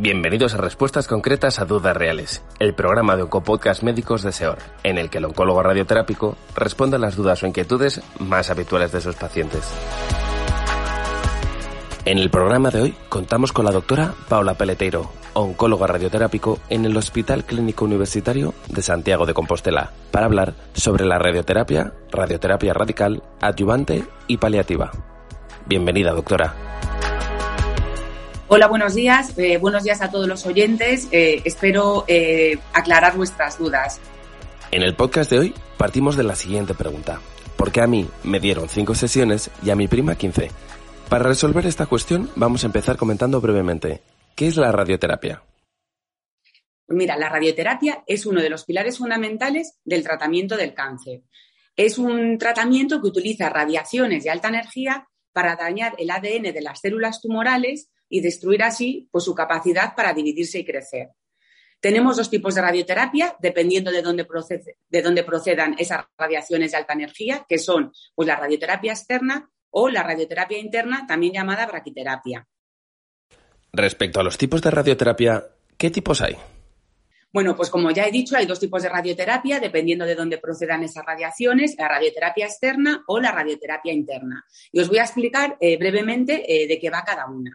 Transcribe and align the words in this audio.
Bienvenidos 0.00 0.54
a 0.54 0.58
Respuestas 0.58 1.08
Concretas 1.08 1.58
a 1.58 1.64
Dudas 1.64 1.96
Reales, 1.96 2.44
el 2.60 2.72
programa 2.72 3.16
de 3.16 3.24
Oncopodcast 3.24 3.82
Médicos 3.82 4.22
de 4.22 4.30
SEOR, 4.30 4.58
en 4.84 4.96
el 4.96 5.10
que 5.10 5.18
el 5.18 5.24
oncólogo 5.24 5.60
radioterápico 5.60 6.36
responde 6.54 6.94
a 6.94 7.00
las 7.00 7.16
dudas 7.16 7.42
o 7.42 7.48
inquietudes 7.48 8.00
más 8.20 8.48
habituales 8.48 8.92
de 8.92 9.00
sus 9.00 9.16
pacientes. 9.16 9.68
En 12.04 12.18
el 12.18 12.30
programa 12.30 12.70
de 12.70 12.80
hoy 12.80 12.94
contamos 13.08 13.52
con 13.52 13.64
la 13.64 13.72
doctora 13.72 14.14
Paula 14.28 14.54
Peleteiro, 14.54 15.10
oncóloga 15.32 15.88
radioterápico 15.88 16.60
en 16.68 16.84
el 16.84 16.96
Hospital 16.96 17.44
Clínico 17.44 17.84
Universitario 17.84 18.54
de 18.68 18.82
Santiago 18.82 19.26
de 19.26 19.34
Compostela, 19.34 19.90
para 20.12 20.26
hablar 20.26 20.54
sobre 20.74 21.06
la 21.06 21.18
radioterapia, 21.18 21.92
radioterapia 22.12 22.72
radical, 22.72 23.24
adyuvante 23.40 24.04
y 24.28 24.36
paliativa. 24.36 24.92
Bienvenida, 25.66 26.12
doctora. 26.12 26.67
Hola, 28.50 28.66
buenos 28.66 28.94
días. 28.94 29.36
Eh, 29.36 29.58
buenos 29.58 29.84
días 29.84 30.00
a 30.00 30.10
todos 30.10 30.26
los 30.26 30.46
oyentes. 30.46 31.06
Eh, 31.12 31.42
espero 31.44 32.06
eh, 32.08 32.58
aclarar 32.72 33.14
vuestras 33.14 33.58
dudas. 33.58 34.00
En 34.70 34.82
el 34.82 34.94
podcast 34.94 35.30
de 35.30 35.38
hoy 35.38 35.54
partimos 35.76 36.16
de 36.16 36.22
la 36.22 36.34
siguiente 36.34 36.72
pregunta. 36.72 37.20
¿Por 37.58 37.70
qué 37.70 37.82
a 37.82 37.86
mí 37.86 38.08
me 38.24 38.40
dieron 38.40 38.70
cinco 38.70 38.94
sesiones 38.94 39.50
y 39.62 39.68
a 39.68 39.76
mi 39.76 39.86
prima 39.86 40.14
15? 40.14 40.50
Para 41.10 41.24
resolver 41.24 41.66
esta 41.66 41.84
cuestión 41.84 42.30
vamos 42.36 42.62
a 42.64 42.68
empezar 42.68 42.96
comentando 42.96 43.38
brevemente. 43.42 44.00
¿Qué 44.34 44.46
es 44.46 44.56
la 44.56 44.72
radioterapia? 44.72 45.42
Mira, 46.86 47.18
la 47.18 47.28
radioterapia 47.28 48.02
es 48.06 48.24
uno 48.24 48.40
de 48.40 48.48
los 48.48 48.64
pilares 48.64 48.96
fundamentales 48.96 49.78
del 49.84 50.02
tratamiento 50.02 50.56
del 50.56 50.72
cáncer. 50.72 51.20
Es 51.76 51.98
un 51.98 52.38
tratamiento 52.38 53.02
que 53.02 53.08
utiliza 53.08 53.50
radiaciones 53.50 54.24
de 54.24 54.30
alta 54.30 54.48
energía 54.48 55.06
para 55.34 55.54
dañar 55.54 55.96
el 55.98 56.10
ADN 56.10 56.54
de 56.54 56.62
las 56.62 56.80
células 56.80 57.20
tumorales 57.20 57.90
y 58.08 58.20
destruir 58.20 58.62
así 58.62 59.08
pues, 59.10 59.24
su 59.24 59.34
capacidad 59.34 59.94
para 59.94 60.12
dividirse 60.12 60.58
y 60.58 60.64
crecer. 60.64 61.10
Tenemos 61.80 62.16
dos 62.16 62.28
tipos 62.28 62.54
de 62.56 62.62
radioterapia, 62.62 63.36
dependiendo 63.40 63.92
de 63.92 64.02
dónde, 64.02 64.26
de 64.88 65.02
dónde 65.02 65.22
procedan 65.22 65.76
esas 65.78 66.04
radiaciones 66.16 66.72
de 66.72 66.76
alta 66.76 66.92
energía, 66.92 67.46
que 67.48 67.58
son 67.58 67.92
pues, 68.14 68.26
la 68.26 68.36
radioterapia 68.36 68.92
externa 68.92 69.50
o 69.70 69.88
la 69.88 70.02
radioterapia 70.02 70.58
interna, 70.58 71.06
también 71.06 71.34
llamada 71.34 71.66
braquiterapia. 71.66 72.48
Respecto 73.72 74.18
a 74.18 74.24
los 74.24 74.38
tipos 74.38 74.60
de 74.62 74.70
radioterapia, 74.70 75.46
¿qué 75.76 75.90
tipos 75.90 76.20
hay? 76.20 76.36
Bueno, 77.30 77.54
pues 77.54 77.68
como 77.68 77.90
ya 77.90 78.06
he 78.06 78.10
dicho, 78.10 78.36
hay 78.36 78.46
dos 78.46 78.58
tipos 78.58 78.82
de 78.82 78.88
radioterapia, 78.88 79.60
dependiendo 79.60 80.06
de 80.06 80.14
dónde 80.14 80.38
procedan 80.38 80.82
esas 80.82 81.04
radiaciones, 81.04 81.76
la 81.78 81.86
radioterapia 81.86 82.46
externa 82.46 83.04
o 83.06 83.20
la 83.20 83.30
radioterapia 83.30 83.92
interna. 83.92 84.44
Y 84.72 84.80
os 84.80 84.88
voy 84.88 84.98
a 84.98 85.02
explicar 85.02 85.56
eh, 85.60 85.76
brevemente 85.76 86.44
eh, 86.48 86.66
de 86.66 86.78
qué 86.78 86.88
va 86.88 87.04
cada 87.04 87.26
una. 87.26 87.52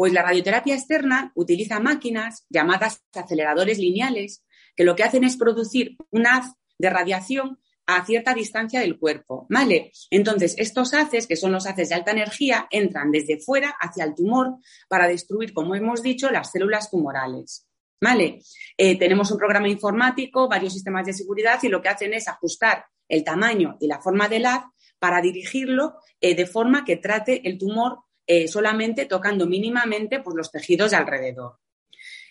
Pues 0.00 0.14
la 0.14 0.22
radioterapia 0.22 0.74
externa 0.74 1.30
utiliza 1.34 1.78
máquinas 1.78 2.46
llamadas 2.48 3.04
aceleradores 3.12 3.78
lineales 3.78 4.42
que 4.74 4.84
lo 4.84 4.96
que 4.96 5.02
hacen 5.02 5.24
es 5.24 5.36
producir 5.36 5.98
un 6.08 6.26
haz 6.26 6.54
de 6.78 6.88
radiación 6.88 7.58
a 7.84 8.06
cierta 8.06 8.32
distancia 8.32 8.80
del 8.80 8.98
cuerpo, 8.98 9.46
¿vale? 9.50 9.92
Entonces, 10.08 10.54
estos 10.56 10.94
haces, 10.94 11.26
que 11.26 11.36
son 11.36 11.52
los 11.52 11.66
haces 11.66 11.90
de 11.90 11.96
alta 11.96 12.12
energía, 12.12 12.66
entran 12.70 13.10
desde 13.10 13.40
fuera 13.40 13.74
hacia 13.78 14.04
el 14.04 14.14
tumor 14.14 14.56
para 14.88 15.06
destruir, 15.06 15.52
como 15.52 15.74
hemos 15.74 16.02
dicho, 16.02 16.30
las 16.30 16.50
células 16.50 16.90
tumorales. 16.90 17.68
¿Vale? 18.00 18.40
Eh, 18.78 18.98
tenemos 18.98 19.30
un 19.30 19.36
programa 19.36 19.68
informático, 19.68 20.48
varios 20.48 20.72
sistemas 20.72 21.04
de 21.04 21.12
seguridad 21.12 21.58
y 21.62 21.68
lo 21.68 21.82
que 21.82 21.90
hacen 21.90 22.14
es 22.14 22.26
ajustar 22.26 22.86
el 23.06 23.22
tamaño 23.22 23.76
y 23.78 23.86
la 23.86 24.00
forma 24.00 24.30
del 24.30 24.46
haz 24.46 24.64
para 24.98 25.20
dirigirlo 25.20 25.96
eh, 26.22 26.34
de 26.34 26.46
forma 26.46 26.86
que 26.86 26.96
trate 26.96 27.46
el 27.46 27.58
tumor 27.58 27.98
eh, 28.32 28.46
solamente 28.46 29.06
tocando 29.06 29.44
mínimamente 29.44 30.20
pues, 30.20 30.36
los 30.36 30.52
tejidos 30.52 30.92
de 30.92 30.96
alrededor. 30.98 31.58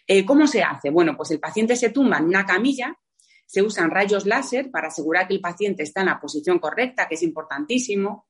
Eh, 0.08 0.24
¿Cómo 0.24 0.48
se 0.48 0.64
hace? 0.64 0.92
Bueno, 0.92 1.18
pues 1.18 1.30
el 1.32 1.42
paciente 1.42 1.76
se 1.76 1.90
tumba 1.90 2.20
en 2.20 2.24
una 2.24 2.46
camilla, 2.46 2.98
se 3.46 3.62
usan 3.62 3.92
rayos 3.92 4.26
láser 4.26 4.72
para 4.72 4.88
asegurar 4.88 5.28
que 5.28 5.34
el 5.34 5.42
paciente 5.42 5.84
está 5.84 6.00
en 6.00 6.06
la 6.06 6.18
posición 6.22 6.58
correcta, 6.60 7.06
que 7.10 7.16
es 7.16 7.22
importantísimo, 7.24 8.28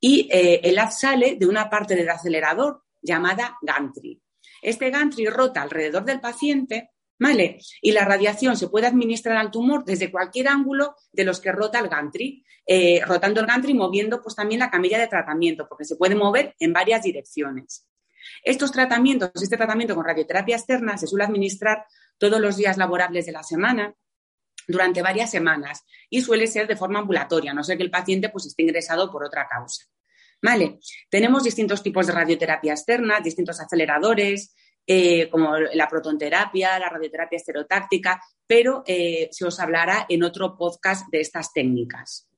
y 0.00 0.28
eh, 0.32 0.62
el 0.64 0.76
haz 0.80 0.98
sale 0.98 1.36
de 1.36 1.46
una 1.46 1.70
parte 1.70 1.94
del 1.94 2.10
acelerador 2.10 2.82
llamada 3.00 3.56
gantry. 3.62 4.20
Este 4.60 4.90
gantry 4.90 5.26
rota 5.26 5.62
alrededor 5.62 6.04
del 6.04 6.18
paciente 6.18 6.90
Y 7.80 7.92
la 7.92 8.04
radiación 8.04 8.56
se 8.56 8.68
puede 8.68 8.86
administrar 8.86 9.36
al 9.36 9.50
tumor 9.50 9.84
desde 9.84 10.10
cualquier 10.10 10.48
ángulo 10.48 10.96
de 11.12 11.24
los 11.24 11.40
que 11.40 11.52
rota 11.52 11.78
el 11.78 11.88
gantry, 11.88 12.44
eh, 12.66 13.00
rotando 13.06 13.40
el 13.40 13.46
gantry 13.46 13.72
y 13.72 13.74
moviendo 13.74 14.22
pues 14.22 14.34
también 14.34 14.60
la 14.60 14.70
camilla 14.70 14.98
de 14.98 15.08
tratamiento, 15.08 15.66
porque 15.68 15.84
se 15.84 15.96
puede 15.96 16.14
mover 16.14 16.54
en 16.58 16.72
varias 16.72 17.02
direcciones. 17.02 17.86
Estos 18.44 18.72
tratamientos, 18.72 19.30
este 19.34 19.56
tratamiento 19.56 19.94
con 19.94 20.04
radioterapia 20.04 20.56
externa 20.56 20.96
se 20.96 21.06
suele 21.06 21.24
administrar 21.24 21.84
todos 22.18 22.40
los 22.40 22.56
días 22.56 22.76
laborables 22.76 23.26
de 23.26 23.32
la 23.32 23.42
semana 23.42 23.94
durante 24.66 25.02
varias 25.02 25.30
semanas 25.30 25.84
y 26.08 26.20
suele 26.22 26.46
ser 26.46 26.66
de 26.66 26.76
forma 26.76 27.00
ambulatoria, 27.00 27.50
a 27.50 27.54
no 27.54 27.64
ser 27.64 27.76
que 27.76 27.82
el 27.82 27.90
paciente 27.90 28.28
pues 28.28 28.46
esté 28.46 28.62
ingresado 28.62 29.10
por 29.10 29.24
otra 29.24 29.46
causa. 29.48 29.84
Vale, 30.40 30.80
tenemos 31.08 31.44
distintos 31.44 31.82
tipos 31.82 32.06
de 32.06 32.12
radioterapia 32.14 32.72
externa, 32.72 33.20
distintos 33.20 33.60
aceleradores, 33.60 34.54
eh, 34.86 35.28
como 35.30 35.56
la 35.56 35.88
protonterapia, 35.88 36.78
la 36.78 36.88
radioterapia 36.88 37.36
estereotáctica, 37.36 38.20
pero 38.46 38.82
eh, 38.86 39.28
se 39.30 39.44
os 39.44 39.58
hablará 39.60 40.06
en 40.08 40.22
otro 40.24 40.56
podcast 40.56 41.08
de 41.10 41.20
estas 41.20 41.52
técnicas. 41.52 42.28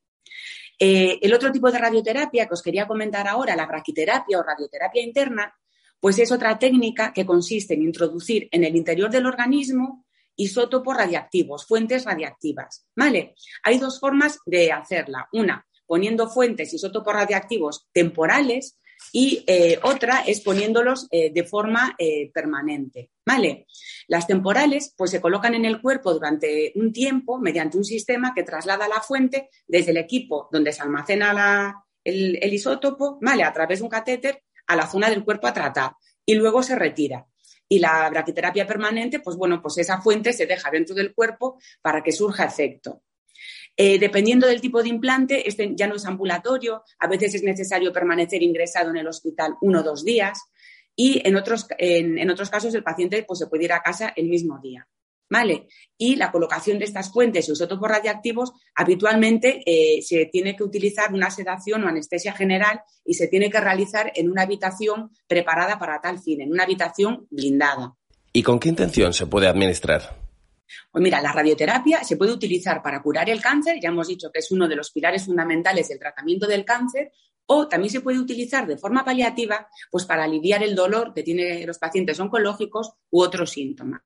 Eh, 0.78 1.18
el 1.22 1.32
otro 1.32 1.52
tipo 1.52 1.70
de 1.70 1.78
radioterapia 1.78 2.46
que 2.46 2.54
os 2.54 2.62
quería 2.62 2.86
comentar 2.86 3.26
ahora, 3.28 3.56
la 3.56 3.66
braquiterapia 3.66 4.38
o 4.38 4.42
radioterapia 4.42 5.02
interna, 5.02 5.54
pues 5.98 6.18
es 6.18 6.30
otra 6.32 6.58
técnica 6.58 7.12
que 7.12 7.24
consiste 7.24 7.74
en 7.74 7.82
introducir 7.82 8.48
en 8.50 8.64
el 8.64 8.76
interior 8.76 9.10
del 9.10 9.26
organismo 9.26 10.04
isótopos 10.36 10.96
radiactivos, 10.96 11.64
fuentes 11.66 12.04
radiactivas. 12.04 12.86
¿Vale? 12.94 13.34
Hay 13.62 13.78
dos 13.78 14.00
formas 14.00 14.38
de 14.44 14.72
hacerla. 14.72 15.28
Una, 15.32 15.66
poniendo 15.86 16.28
fuentes 16.28 16.74
isótopos 16.74 17.14
radiactivos 17.14 17.88
temporales 17.92 18.78
y 19.12 19.44
eh, 19.46 19.78
otra 19.82 20.20
es 20.20 20.40
poniéndolos 20.40 21.08
eh, 21.10 21.32
de 21.32 21.44
forma 21.44 21.94
eh, 21.98 22.30
permanente. 22.32 23.10
¿Vale? 23.26 23.66
Las 24.06 24.26
temporales 24.26 24.92
pues, 24.96 25.10
se 25.10 25.20
colocan 25.20 25.54
en 25.54 25.64
el 25.64 25.80
cuerpo 25.80 26.12
durante 26.12 26.72
un 26.74 26.92
tiempo 26.92 27.38
mediante 27.38 27.78
un 27.78 27.84
sistema 27.84 28.34
que 28.34 28.42
traslada 28.42 28.86
la 28.86 29.00
fuente 29.00 29.48
desde 29.66 29.92
el 29.92 29.96
equipo 29.96 30.48
donde 30.52 30.72
se 30.72 30.82
almacena 30.82 31.74
el, 32.04 32.38
el, 32.42 32.52
isótopo, 32.52 33.18
¿vale? 33.22 33.44
A 33.44 33.52
través 33.52 33.78
de 33.78 33.84
un 33.84 33.88
catéter 33.88 34.42
a 34.66 34.76
la 34.76 34.86
zona 34.86 35.08
del 35.08 35.24
cuerpo 35.24 35.46
a 35.46 35.54
tratar 35.54 35.92
y 36.26 36.34
luego 36.34 36.62
se 36.62 36.76
retira. 36.76 37.26
Y 37.66 37.78
la 37.78 38.10
braquiterapia 38.10 38.66
permanente, 38.66 39.20
pues 39.20 39.36
bueno, 39.36 39.62
pues 39.62 39.78
esa 39.78 40.02
fuente 40.02 40.34
se 40.34 40.46
deja 40.46 40.70
dentro 40.70 40.94
del 40.94 41.14
cuerpo 41.14 41.58
para 41.80 42.02
que 42.02 42.12
surja 42.12 42.44
efecto. 42.44 43.03
Eh, 43.76 43.98
dependiendo 43.98 44.46
del 44.46 44.60
tipo 44.60 44.82
de 44.82 44.88
implante, 44.88 45.48
este 45.48 45.72
ya 45.74 45.88
no 45.88 45.96
es 45.96 46.06
ambulatorio, 46.06 46.84
a 46.98 47.08
veces 47.08 47.34
es 47.34 47.42
necesario 47.42 47.92
permanecer 47.92 48.42
ingresado 48.42 48.90
en 48.90 48.98
el 48.98 49.08
hospital 49.08 49.56
uno 49.60 49.80
o 49.80 49.82
dos 49.82 50.04
días 50.04 50.38
y 50.94 51.26
en 51.26 51.34
otros, 51.34 51.66
en, 51.78 52.30
otros 52.30 52.50
casos 52.50 52.74
el 52.74 52.84
paciente 52.84 53.24
pues, 53.24 53.40
se 53.40 53.46
puede 53.48 53.64
ir 53.64 53.72
a 53.72 53.82
casa 53.82 54.12
el 54.14 54.28
mismo 54.28 54.60
día. 54.60 54.86
¿Vale? 55.30 55.66
Y 55.96 56.16
la 56.16 56.30
colocación 56.30 56.78
de 56.78 56.84
estas 56.84 57.10
fuentes 57.10 57.48
y 57.48 57.52
isótopos 57.52 57.88
radiactivos 57.88 58.52
habitualmente 58.74 59.62
eh, 59.64 60.02
se 60.02 60.26
tiene 60.26 60.54
que 60.54 60.62
utilizar 60.62 61.12
una 61.12 61.30
sedación 61.30 61.82
o 61.82 61.88
anestesia 61.88 62.34
general 62.34 62.82
y 63.04 63.14
se 63.14 63.26
tiene 63.26 63.50
que 63.50 63.58
realizar 63.58 64.12
en 64.14 64.30
una 64.30 64.42
habitación 64.42 65.10
preparada 65.26 65.78
para 65.78 66.00
tal 66.00 66.20
fin, 66.20 66.42
en 66.42 66.52
una 66.52 66.64
habitación 66.64 67.26
blindada. 67.30 67.96
¿Y 68.34 68.42
con 68.42 68.60
qué 68.60 68.68
intención 68.68 69.14
se 69.14 69.26
puede 69.26 69.48
administrar? 69.48 70.23
Pues 70.90 71.02
mira, 71.02 71.20
la 71.20 71.32
radioterapia 71.32 72.04
se 72.04 72.16
puede 72.16 72.32
utilizar 72.32 72.82
para 72.82 73.02
curar 73.02 73.28
el 73.30 73.40
cáncer, 73.40 73.78
ya 73.80 73.88
hemos 73.88 74.08
dicho 74.08 74.30
que 74.32 74.40
es 74.40 74.50
uno 74.50 74.68
de 74.68 74.76
los 74.76 74.90
pilares 74.90 75.24
fundamentales 75.26 75.88
del 75.88 75.98
tratamiento 75.98 76.46
del 76.46 76.64
cáncer, 76.64 77.12
o 77.46 77.68
también 77.68 77.90
se 77.90 78.00
puede 78.00 78.18
utilizar 78.18 78.66
de 78.66 78.78
forma 78.78 79.04
paliativa, 79.04 79.68
pues 79.90 80.06
para 80.06 80.24
aliviar 80.24 80.62
el 80.62 80.74
dolor 80.74 81.12
que 81.12 81.22
tienen 81.22 81.66
los 81.66 81.78
pacientes 81.78 82.18
oncológicos 82.18 82.92
u 83.10 83.22
otros 83.22 83.50
síntomas. 83.50 84.02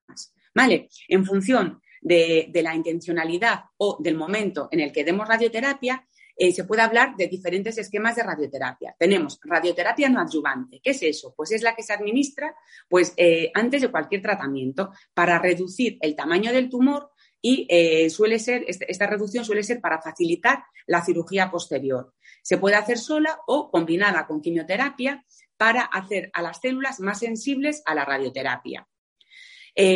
¿Vale? 0.55 0.89
En 1.07 1.25
función 1.25 1.81
de, 2.01 2.49
de 2.51 2.63
la 2.63 2.75
intencionalidad 2.75 3.61
o 3.77 3.99
del 4.01 4.17
momento 4.17 4.69
en 4.73 4.81
el 4.81 4.93
que 4.93 5.05
demos 5.05 5.29
radioterapia, 5.29 6.05
eh, 6.41 6.53
se 6.53 6.63
puede 6.63 6.83
hablar 6.83 7.17
de 7.17 7.27
diferentes 7.27 7.77
esquemas 7.79 8.15
de 8.15 8.23
radioterapia. 8.23 8.95
Tenemos 8.97 9.41
radioterapia 9.43 10.09
no 10.09 10.21
adyuvante. 10.21 10.81
¿Qué 10.81 10.91
es 10.91 11.03
eso? 11.03 11.35
Pues 11.37 11.51
es 11.51 11.63
la 11.63 11.75
que 11.75 11.83
se 11.83 11.93
administra 11.93 12.55
pues, 12.89 13.13
eh, 13.17 13.51
antes 13.55 13.83
de 13.83 13.91
cualquier 13.91 14.23
tratamiento 14.23 14.93
para 15.13 15.41
reducir 15.41 15.99
el 16.01 16.15
tamaño 16.15 16.53
del 16.53 16.71
tumor 16.71 17.11
y 17.43 17.67
eh, 17.69 18.09
suele 18.09 18.39
ser, 18.39 18.65
este, 18.69 18.89
esta 18.89 19.09
reducción 19.09 19.45
suele 19.45 19.65
ser 19.65 19.81
para 19.81 20.01
facilitar 20.01 20.63
la 20.87 21.05
cirugía 21.05 21.51
posterior. 21.51 22.15
Se 22.43 22.57
puede 22.57 22.77
hacer 22.77 22.99
sola 22.99 23.41
o 23.49 23.69
combinada 23.73 24.25
con 24.29 24.41
quimioterapia 24.41 25.25
para 25.57 25.83
hacer 25.83 26.31
a 26.35 26.43
las 26.43 26.61
células 26.61 27.01
más 27.01 27.19
sensibles 27.19 27.83
a 27.85 27.97
la 27.97 28.05
radioterapia. 28.05 28.87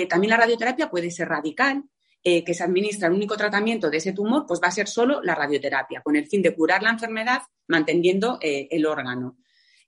también 0.09 0.31
la 0.31 0.37
radioterapia 0.39 0.91
puede 0.91 1.11
ser 1.13 1.29
radical, 1.29 1.85
eh, 2.25 2.45
que 2.45 2.55
se 2.55 2.63
administra 2.63 3.09
el 3.09 3.15
único 3.15 3.37
tratamiento 3.37 3.91
de 3.91 3.97
ese 3.97 4.13
tumor, 4.13 4.45
pues 4.47 4.61
va 4.63 4.69
a 4.69 4.73
ser 4.73 4.87
solo 4.87 5.21
la 5.23 5.35
radioterapia, 5.35 6.03
con 6.03 6.15
el 6.15 6.29
fin 6.29 6.41
de 6.41 6.55
curar 6.55 6.81
la 6.81 6.91
enfermedad 6.91 7.43
manteniendo 7.67 8.39
eh, 8.41 8.69
el 8.71 8.87
órgano. 8.87 9.39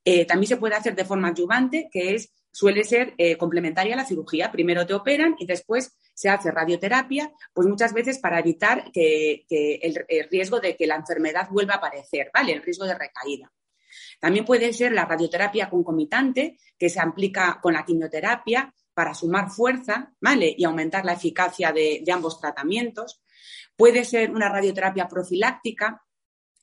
Eh, 0.04 0.24
también 0.24 0.48
se 0.48 0.56
puede 0.56 0.74
hacer 0.74 0.96
de 0.96 1.04
forma 1.04 1.28
adyuvante, 1.28 1.88
que 1.92 2.16
es 2.16 2.32
suele 2.50 2.84
ser 2.84 3.14
complementaria 3.36 3.94
a 3.94 3.96
la 3.96 4.04
cirugía. 4.04 4.52
Primero 4.52 4.86
te 4.86 4.94
operan 4.94 5.34
y 5.38 5.46
después 5.46 5.96
se 6.12 6.28
hace 6.28 6.52
radioterapia, 6.52 7.32
pues 7.52 7.66
muchas 7.66 7.92
veces 7.92 8.18
para 8.18 8.38
evitar 8.38 8.92
que, 8.92 9.44
el, 9.50 10.04
el, 10.06 10.28
riesgo 10.30 10.60
de 10.60 10.76
que 10.76 10.86
la 10.86 10.94
enfermedad 10.94 11.48
vuelva 11.50 11.74
a 11.74 11.76
aparecer, 11.78 12.30
¿vale? 12.32 12.52
El 12.52 12.62
riesgo 12.62 12.84
de 12.84 12.94
recaída. 12.94 13.52
También 14.20 14.44
puede 14.44 14.72
ser 14.72 14.92
la 14.92 15.04
radioterapia 15.04 15.68
concomitante, 15.68 16.58
que 16.78 16.88
se 16.88 17.00
aplica 17.00 17.58
con 17.60 17.74
la 17.74 17.84
quimioterapia 17.84 18.72
para 18.94 19.14
sumar 19.14 19.50
fuerza, 19.50 20.12
¿vale? 20.20 20.54
Y 20.56 20.64
aumentar 20.64 21.04
la 21.04 21.14
eficacia 21.14 21.72
de, 21.72 22.02
de 22.04 22.12
ambos 22.12 22.40
tratamientos. 22.40 23.22
Puede 23.76 24.04
ser 24.04 24.30
una 24.30 24.48
radioterapia 24.48 25.08
profiláctica, 25.08 26.04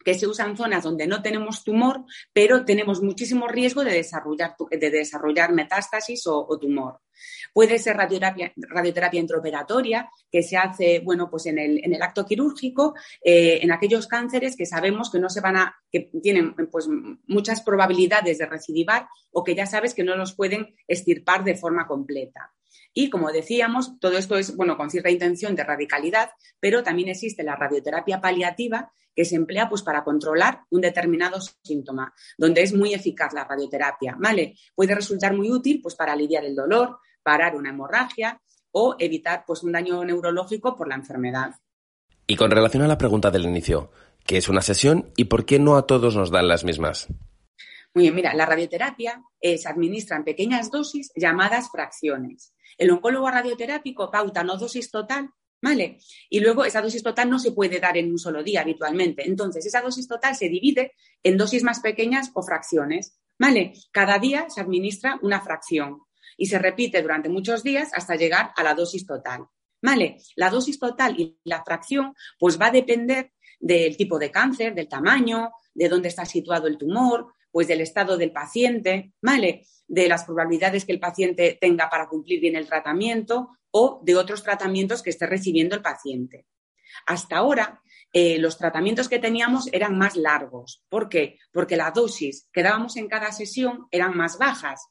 que 0.04 0.14
se 0.14 0.28
usa 0.28 0.46
en 0.46 0.58
zonas 0.58 0.84
donde 0.84 1.08
no 1.08 1.22
tenemos 1.22 1.64
tumor, 1.64 2.04
pero 2.34 2.66
tenemos 2.66 3.02
muchísimo 3.02 3.48
riesgo 3.48 3.84
de 3.84 3.94
desarrollar, 3.94 4.56
de 4.70 4.90
desarrollar 4.90 5.54
metástasis 5.54 6.26
o, 6.28 6.58
tumor. 6.60 7.00
Puede 7.54 7.78
ser 7.80 7.98
radioterapia, 7.98 8.52
radioterapia 8.56 9.20
intraoperatoria, 9.20 10.10
que 10.32 10.42
se 10.42 10.58
hace, 10.58 11.00
bueno, 11.00 11.30
pues 11.30 11.46
en 11.46 11.60
el, 11.60 11.84
en 11.84 11.94
el 11.94 12.02
acto 12.02 12.26
quirúrgico, 12.26 12.96
eh, 13.24 13.60
en 13.62 13.72
aquellos 13.72 14.08
cánceres 14.08 14.56
que 14.56 14.66
sabemos 14.66 15.12
que 15.12 15.20
no 15.20 15.30
se 15.30 15.42
van 15.42 15.58
a, 15.58 15.76
que 15.92 16.12
tienen 16.22 16.56
pues 16.72 16.88
muchas 17.28 17.62
probabilidades 17.62 18.38
de 18.38 18.46
recidivar 18.46 19.08
o 19.32 19.44
que 19.44 19.56
ya 19.56 19.66
sabes 19.66 19.94
que 19.94 20.04
no 20.04 20.16
los 20.16 20.34
pueden 20.34 20.76
estirpar 20.88 21.44
de 21.44 21.56
forma 21.56 21.86
completa. 21.88 22.52
Y 22.94 23.10
como 23.10 23.32
decíamos, 23.32 24.00
todo 24.00 24.18
esto 24.18 24.38
es, 24.38 24.56
bueno, 24.56 24.78
con 24.78 24.90
cierta 24.90 25.10
intención 25.10 25.56
de 25.56 25.64
radicalidad, 25.64 26.32
pero 26.60 26.84
también 26.84 27.10
existe 27.10 27.44
la 27.44 27.56
radioterapia 27.56 28.22
paliativa 28.22 28.92
que 29.16 29.26
se 29.26 29.36
emplea 29.36 29.70
pues 29.70 29.82
para 29.82 30.04
controlar 30.04 30.62
un 30.70 30.82
determinado 30.82 31.40
síntoma, 31.64 32.14
donde 32.38 32.62
es 32.62 32.74
muy 32.74 32.94
eficaz 32.94 33.34
la 33.34 33.44
radioterapia, 33.44 34.16
¿vale? 34.20 34.56
Puede 34.76 34.96
resultar 34.96 35.36
muy 35.36 35.52
útil 35.52 35.82
pues 35.82 35.96
para 35.96 36.14
aliviar 36.14 36.46
el 36.46 36.56
dolor, 36.56 37.00
parar 37.24 37.56
una 37.56 37.70
hemorragia 37.70 38.42
o 38.72 38.96
evitar 39.00 39.44
pues 39.46 39.64
un 39.64 39.74
daño 39.74 40.04
neurológico 40.04 40.76
por 40.76 40.88
la 40.88 40.96
enfermedad. 40.96 41.56
Y 42.28 42.36
con 42.36 42.52
relación 42.52 42.84
a 42.84 42.88
la 42.88 42.98
pregunta 42.98 43.32
del 43.32 43.44
inicio, 43.44 43.92
¿qué 44.26 44.38
es 44.38 44.48
una 44.48 44.62
sesión 44.62 45.12
y 45.18 45.26
por 45.26 45.46
qué 45.46 45.60
no 45.60 45.76
a 45.76 45.86
todos 45.86 46.16
nos 46.16 46.32
dan 46.32 46.48
las 46.48 46.64
mismas? 46.64 47.08
Muy 47.94 48.04
bien, 48.04 48.16
mira, 48.16 48.34
la 48.34 48.46
radioterapia 48.46 49.22
eh, 49.40 49.58
se 49.58 49.68
administra 49.68 50.16
en 50.16 50.24
pequeñas 50.24 50.72
dosis 50.72 51.12
llamadas 51.16 51.70
fracciones. 51.70 52.54
El 52.78 52.92
oncólogo 52.92 53.30
radioterápico 53.30 54.10
pauta 54.10 54.44
no 54.44 54.58
dosis 54.58 54.90
total, 54.90 55.30
¿vale? 55.62 56.00
Y 56.30 56.40
luego 56.40 56.64
esa 56.64 56.82
dosis 56.82 57.04
total 57.04 57.30
no 57.30 57.38
se 57.38 57.52
puede 57.52 57.80
dar 57.80 57.98
en 57.98 58.10
un 58.10 58.18
solo 58.18 58.44
día 58.44 58.62
habitualmente. 58.62 59.28
Entonces, 59.28 59.66
esa 59.66 59.82
dosis 59.82 60.08
total 60.08 60.36
se 60.36 60.48
divide 60.48 60.94
en 61.22 61.38
dosis 61.38 61.64
más 61.64 61.82
pequeñas 61.82 62.32
o 62.34 62.44
fracciones, 62.44 63.20
¿vale? 63.38 63.74
Cada 63.92 64.20
día 64.20 64.50
se 64.50 64.62
administra 64.62 65.20
una 65.22 65.42
fracción 65.42 66.02
y 66.38 66.46
se 66.46 66.60
repite 66.60 67.02
durante 67.02 67.30
muchos 67.30 67.62
días 67.62 67.92
hasta 67.94 68.16
llegar 68.16 68.52
a 68.56 68.64
la 68.64 68.74
dosis 68.74 69.06
total. 69.06 69.46
¿Vale? 69.84 70.18
La 70.36 70.52
dosis 70.52 70.78
total 70.78 71.20
y 71.20 71.40
la 71.44 71.64
fracción 71.64 72.14
pues 72.38 72.62
va 72.62 72.68
a 72.68 72.72
depender 72.72 73.34
del 73.60 73.98
tipo 73.98 74.20
de 74.20 74.30
cáncer, 74.30 74.76
del 74.76 74.88
tamaño, 74.88 75.52
de 75.74 75.90
dónde 75.90 76.08
está 76.08 76.24
situado 76.24 76.68
el 76.68 76.78
tumor, 76.78 77.34
pues 77.52 77.68
del 77.68 77.82
estado 77.82 78.18
del 78.18 78.32
paciente, 78.32 79.14
¿vale? 79.22 79.66
De 79.88 80.08
las 80.08 80.24
probabilidades 80.24 80.86
que 80.86 80.94
el 80.94 81.00
paciente 81.00 81.58
tenga 81.60 81.90
para 81.90 82.08
cumplir 82.08 82.40
bien 82.40 82.56
el 82.56 82.68
tratamiento 82.68 83.50
o 83.72 84.02
de 84.04 84.16
otros 84.16 84.44
tratamientos 84.44 85.02
que 85.02 85.10
esté 85.10 85.26
recibiendo 85.26 85.76
el 85.76 85.82
paciente. 85.82 86.46
Hasta 87.06 87.38
ahora, 87.38 87.82
eh, 88.14 88.38
los 88.40 88.58
tratamientos 88.58 89.08
que 89.08 89.20
teníamos 89.20 89.70
eran 89.72 89.98
más 89.98 90.16
largos. 90.16 90.84
¿Por 90.90 91.10
qué? 91.10 91.40
Porque 91.52 91.78
la 91.78 91.92
dosis 91.92 92.50
que 92.52 92.64
dábamos 92.64 92.98
en 92.98 93.08
cada 93.08 93.32
sesión 93.32 93.88
eran 93.92 94.16
más 94.16 94.38
bajas. 94.38 94.88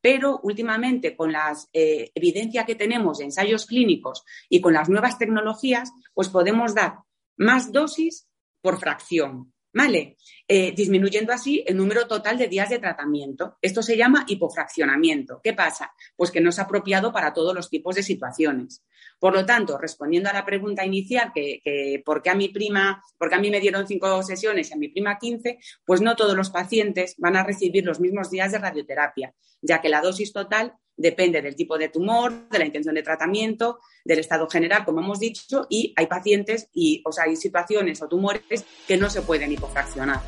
Pero 0.00 0.40
últimamente, 0.42 1.14
con 1.14 1.30
la 1.30 1.56
eh, 1.72 2.10
evidencia 2.14 2.64
que 2.64 2.74
tenemos 2.74 3.18
de 3.18 3.24
ensayos 3.24 3.66
clínicos 3.66 4.24
y 4.48 4.60
con 4.60 4.72
las 4.72 4.88
nuevas 4.88 5.18
tecnologías, 5.18 5.92
pues 6.12 6.28
podemos 6.28 6.74
dar 6.74 6.96
más 7.36 7.70
dosis 7.70 8.26
por 8.60 8.80
fracción. 8.80 9.52
¿Vale? 9.72 10.16
Eh, 10.46 10.72
disminuyendo 10.76 11.32
así 11.32 11.64
el 11.66 11.76
número 11.76 12.06
total 12.06 12.36
de 12.38 12.48
días 12.48 12.68
de 12.70 12.78
tratamiento. 12.78 13.56
Esto 13.62 13.82
se 13.82 13.96
llama 13.96 14.24
hipofraccionamiento. 14.28 15.40
¿Qué 15.42 15.54
pasa? 15.54 15.92
Pues 16.16 16.30
que 16.30 16.40
no 16.40 16.50
es 16.50 16.58
apropiado 16.58 17.12
para 17.12 17.32
todos 17.32 17.54
los 17.54 17.70
tipos 17.70 17.94
de 17.94 18.02
situaciones. 18.02 18.84
Por 19.18 19.34
lo 19.34 19.46
tanto, 19.46 19.78
respondiendo 19.78 20.28
a 20.28 20.32
la 20.32 20.44
pregunta 20.44 20.84
inicial, 20.84 21.32
que, 21.32 22.02
¿por 22.04 22.22
qué 22.22 22.30
a 22.30 22.34
mi 22.34 22.48
prima, 22.48 23.02
por 23.16 23.32
a 23.32 23.38
mí 23.38 23.50
me 23.50 23.60
dieron 23.60 23.86
cinco 23.86 24.22
sesiones 24.22 24.70
y 24.70 24.74
a 24.74 24.76
mi 24.76 24.88
prima 24.88 25.18
quince? 25.18 25.58
Pues 25.84 26.00
no 26.00 26.16
todos 26.16 26.36
los 26.36 26.50
pacientes 26.50 27.14
van 27.18 27.36
a 27.36 27.44
recibir 27.44 27.84
los 27.84 28.00
mismos 28.00 28.30
días 28.30 28.52
de 28.52 28.58
radioterapia, 28.58 29.34
ya 29.60 29.80
que 29.80 29.88
la 29.88 30.00
dosis 30.00 30.32
total 30.32 30.74
depende 30.96 31.42
del 31.42 31.56
tipo 31.56 31.78
de 31.78 31.88
tumor, 31.88 32.48
de 32.48 32.58
la 32.58 32.64
intención 32.64 32.94
de 32.94 33.02
tratamiento, 33.02 33.80
del 34.04 34.18
estado 34.18 34.48
general, 34.48 34.84
como 34.84 35.00
hemos 35.00 35.18
dicho, 35.18 35.66
y 35.68 35.92
hay 35.96 36.06
pacientes 36.06 36.68
y, 36.72 37.02
o 37.04 37.12
sea, 37.12 37.24
hay 37.24 37.36
situaciones 37.36 38.02
o 38.02 38.08
tumores 38.08 38.64
que 38.86 38.96
no 38.96 39.08
se 39.10 39.22
pueden 39.22 39.52
hipofraccionar. 39.52 40.20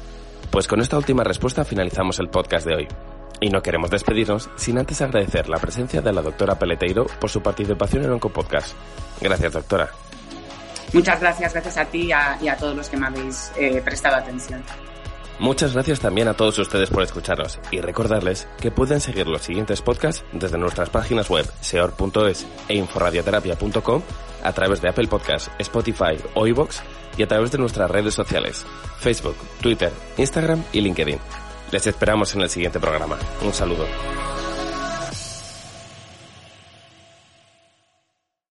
Pues 0.50 0.69
con 0.69 0.81
esta 0.81 0.96
última 0.96 1.25
respuesta 1.25 1.64
finalizamos 1.64 2.19
el 2.19 2.28
podcast 2.28 2.66
de 2.66 2.75
hoy. 2.75 2.88
Y 3.40 3.50
no 3.50 3.62
queremos 3.62 3.90
despedirnos 3.90 4.49
sin 4.56 4.78
antes 4.78 5.02
agradecer 5.02 5.49
la 5.49 5.58
presencia 5.58 6.00
de 6.00 6.12
la 6.12 6.22
doctora 6.22 6.58
Peleteiro 6.58 7.06
por 7.20 7.28
su 7.28 7.43
participación 7.43 8.05
en 8.05 8.12
Oncopodcast. 8.12 8.75
Gracias, 9.20 9.52
doctora. 9.52 9.90
Muchas 10.93 11.20
gracias, 11.20 11.52
gracias 11.52 11.76
a 11.76 11.84
ti 11.87 12.08
y 12.08 12.12
a, 12.12 12.56
todos 12.56 12.76
los 12.76 12.88
que 12.88 12.96
me 12.96 13.06
habéis 13.06 13.50
eh, 13.56 13.82
prestado 13.84 14.16
atención. 14.16 14.62
Muchas 15.38 15.75
gracias 15.75 16.00
también 16.00 16.28
a 16.28 16.34
todos 16.34 16.58
ustedes 16.58 16.90
por 16.90 17.02
escucharnos 17.02 17.58
y 17.72 17.81
recordarles 17.81 18.46
que 18.60 18.70
pueden 18.70 19.00
seguir 19.00 19.26
los 19.26 19.42
siguientes 19.42 19.82
podcasts 19.82 20.25
desde 20.32 20.58
nuestras 20.58 20.90
páginas 20.90 21.28
web 21.28 21.44
seor.es 21.60 22.46
e 22.69 22.76
inforadioterapia.com 22.76 24.02
a 24.44 24.52
través 24.52 24.81
de 24.81 24.88
Apple 24.90 25.08
Podcasts, 25.08 25.50
Spotify 25.58 26.16
o 26.34 26.46
iVoox 26.46 26.81
y 27.16 27.22
a 27.22 27.28
través 27.28 27.50
de 27.50 27.58
nuestras 27.58 27.90
redes 27.90 28.14
sociales 28.14 28.64
Facebook, 28.98 29.36
Twitter, 29.60 29.92
Instagram 30.16 30.62
y 30.72 30.81
LinkedIn. 30.81 31.19
Les 31.72 31.87
esperamos 31.87 32.34
en 32.34 32.42
el 32.42 32.50
siguiente 32.50 32.78
programa. 32.78 33.19
Un 33.42 33.52
saludo. 33.52 33.87